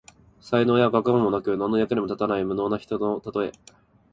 [0.39, 3.51] 才能や学問もなく、何の役にも立たない無能な人のたとえ。